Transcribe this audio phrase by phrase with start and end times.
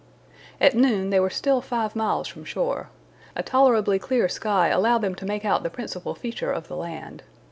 [0.59, 2.89] At noon they were still five miles from shore.
[3.35, 7.21] A tolerably clear sky allowed them to make out the principal features of the land.